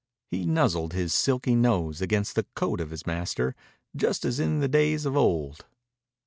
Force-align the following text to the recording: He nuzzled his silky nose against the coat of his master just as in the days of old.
He 0.31 0.47
nuzzled 0.47 0.93
his 0.93 1.13
silky 1.13 1.53
nose 1.53 2.01
against 2.01 2.33
the 2.33 2.47
coat 2.55 2.81
of 2.81 2.89
his 2.89 3.05
master 3.05 3.55
just 3.95 4.25
as 4.25 4.39
in 4.39 4.59
the 4.59 4.67
days 4.67 5.05
of 5.05 5.15
old. 5.15 5.67